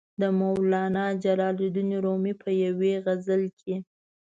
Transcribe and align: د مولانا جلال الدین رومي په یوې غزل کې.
د 0.21 0.21
مولانا 0.39 1.05
جلال 1.23 1.55
الدین 1.65 1.91
رومي 2.05 2.33
په 2.41 2.49
یوې 2.63 2.93
غزل 3.05 3.43
کې. 3.59 3.75